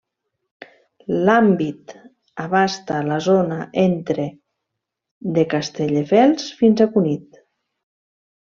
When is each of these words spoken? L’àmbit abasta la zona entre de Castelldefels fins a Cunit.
L’àmbit 1.27 1.93
abasta 2.45 2.97
la 3.09 3.19
zona 3.27 3.59
entre 3.85 4.27
de 5.37 5.47
Castelldefels 5.55 6.51
fins 6.63 6.87
a 6.87 6.93
Cunit. 6.97 7.43